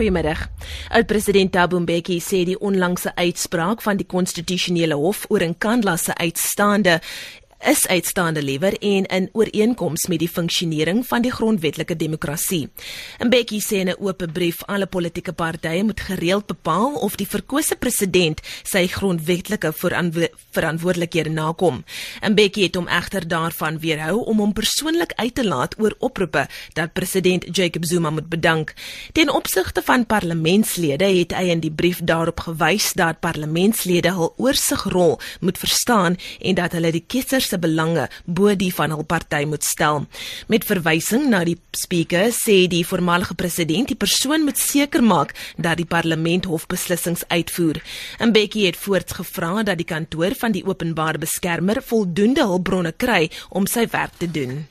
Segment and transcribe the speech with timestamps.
[0.00, 0.46] Goeiemiddag.
[0.88, 6.94] Oud-president Thabo Mbeki sê die onlangse uitspraak van die konstitusionele hof oor Nkandla se uitstaande
[7.62, 12.68] is uitstaande liewer en in ooreenkoms met die funksionering van die grondwetlike demokrasie.
[13.22, 17.76] Mbeki sê in 'n oop brief alle politieke partye moet gereeld bepaal of die verkose
[17.76, 19.72] president sy grondwetlike
[20.50, 21.84] verantwoordelikhede nakom.
[22.20, 26.92] Mbeki het hom egter daarvan weerhou om hom persoonlik uit te laat oor oproepe dat
[26.92, 28.74] president Jacob Zuma moet bedank.
[29.12, 35.20] Ten opsigte van parlementslede het hy in die brief daarop gewys dat parlementslede hul oorsigrol
[35.40, 39.64] moet verstaan en dat hulle die kiesers se belange bo die van hul party moet
[39.66, 40.06] stel.
[40.48, 45.78] Met verwysing na die spreker sê die voormalige president die persoon moet seker maak dat
[45.80, 47.82] die parlement hofbeslissings uitvoer.
[48.24, 53.68] Mbeki het voorts gevra dat die kantoor van die openbare beskermer voldoende hulpbronne kry om
[53.68, 54.62] sy werk te doen.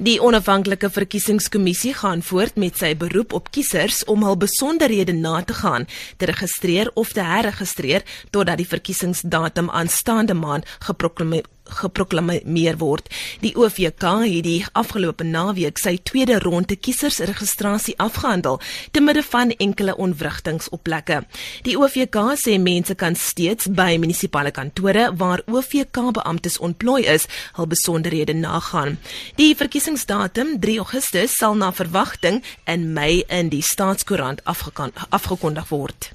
[0.00, 5.52] Die onafhanklike verkiesingskommissie gaan voort met sy beroep op kiesers om hul besonderhede na te
[5.58, 5.84] gaan,
[6.16, 13.08] te registreer of te herregistreer totdat die verkiesingsdatum aanstaande maand geproklaameer geproklaameer word.
[13.40, 19.96] Die OVK het die afgelope naweek sy tweede ronde kiesersregistrasie afgehandel te midde van enkele
[19.96, 21.22] onwrigtinge op plekke.
[21.62, 27.26] Die OVK sê mense kan steeds by munisipale kantore waar OVK beamptes ontplooi is,
[27.58, 28.98] hul besonderhede nagaan.
[29.36, 36.10] Die verkiesingsdatum 3 Augustus sal na verwagting in Mei in die staatskoerant afgekondig word.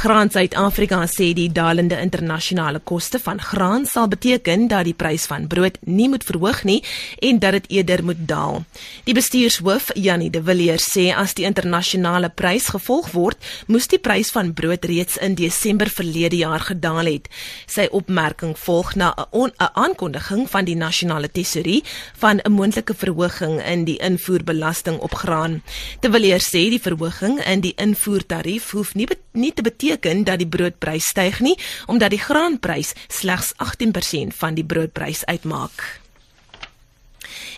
[0.00, 5.44] Graan Suid-Afrika sê die dalende internasionale koste van graan sal beteken dat die prys van
[5.44, 6.78] brood nie moet verhoog nie
[7.20, 8.62] en dat dit eerder moet daal.
[9.04, 13.36] Die bestuurshoof, Janie de Villiers, sê as die internasionale prys gevolg word,
[13.68, 17.28] moes die prys van brood reeds in Desember verlede jaar gedaal het.
[17.68, 21.84] Sy opmerking volg na 'n aankondiging van die nasionale tesourie
[22.16, 25.62] van 'n moontlike verhoging in die invoerbelasting op graan.
[26.00, 29.89] De Villiers sê die verhoging in die invoertarief hoef nie nie te beteken
[30.24, 35.99] dat die broodprys styg nie, omdat die graanprys slegs 18% van die broodprys uitmaak.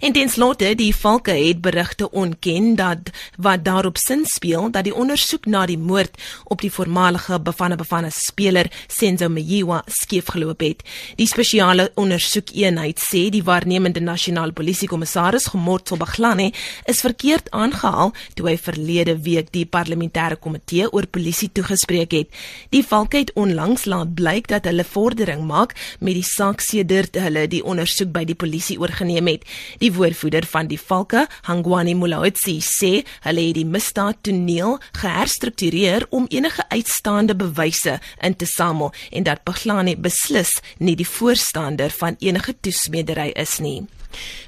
[0.02, 4.94] En ten slotte, die Valke het berigte ontken dat wat daarop sin speel dat die
[4.94, 10.82] ondersoek na die moord op die voormalige Bafana Bafana speler Senzo Mjiwa skief geloop het.
[11.14, 16.48] Die spesiale ondersoekeenheid sê die waarnemende nasionale polisiekommissaris Gomotso Baglane
[16.90, 22.42] is verkeerd aangehaal toe hy verlede week die parlementêre komitee oor polisie toegespreek het.
[22.74, 27.46] Die Valke het onlangs laat blyk dat hulle vordering maak met die saak sedert hulle
[27.46, 29.46] die ondersoek by die polisie oorgeneem het.
[29.78, 36.06] Die Die woordvoerder van die Valke, Hangwani Mulaotsi, sê hulle het die misdaad toneel geherstruktureer
[36.16, 42.16] om enige uitstaande bewyse in te samel en dat Paglane beslis nie die voorstander van
[42.24, 43.82] enige toesmedery is nie.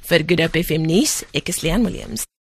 [0.09, 2.25] Vir Good Hope FM nuus, ek is Leon Williams.